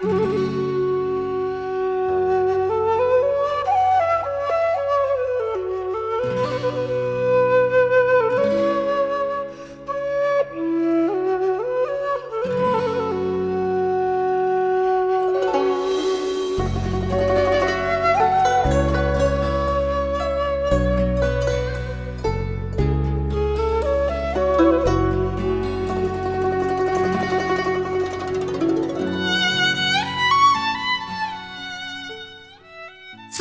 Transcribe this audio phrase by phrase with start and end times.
[0.00, 0.28] Mm-hmm.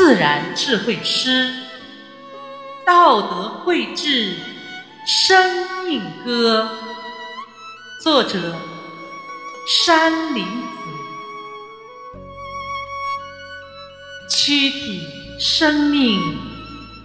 [0.08, 1.54] 自然智慧诗，
[2.86, 4.38] 道德绘制
[5.06, 6.70] 生命歌。
[8.02, 8.56] 作者：
[9.68, 10.80] 山林子。
[14.30, 15.02] 躯体
[15.38, 16.22] 生命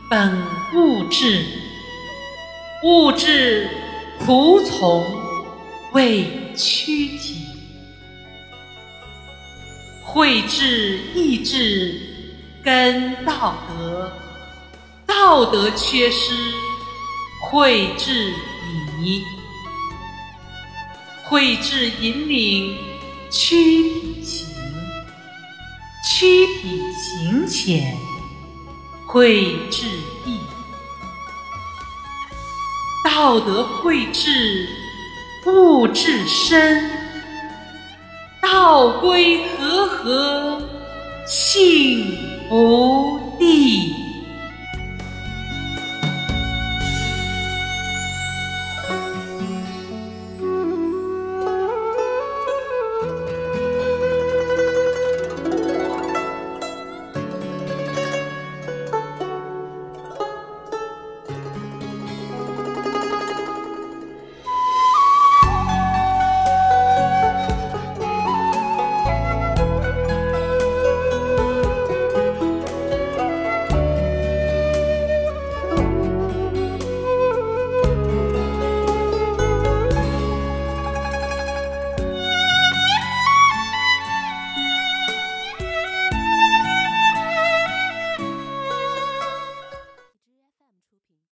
[0.09, 0.41] 本
[0.73, 1.45] 物质，
[2.85, 3.69] 物质
[4.21, 5.05] 仆从
[5.93, 7.47] 为躯体。
[10.05, 12.12] 绘制意志
[12.65, 14.13] 跟道德，
[15.07, 16.33] 道德缺失，
[17.51, 18.33] 绘制
[18.99, 19.25] 迷。
[21.25, 22.79] 绘制引领
[23.31, 24.47] 躯体行，
[26.05, 27.97] 躯体行浅，
[29.07, 29.87] 绘制
[30.27, 30.39] 意。
[33.05, 34.69] 道德绘制
[35.47, 36.91] 物质深。
[38.41, 40.63] 道归和合，
[41.27, 42.19] 性
[42.53, 43.22] 福地。